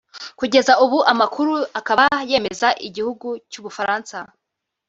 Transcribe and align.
kugeza 0.39 0.73
ubu 0.83 0.97
amakuru 1.11 1.53
akaba 1.79 2.03
yemeza 2.29 2.67
igihugu 2.87 3.27
cy’ubufaransa 3.51 4.17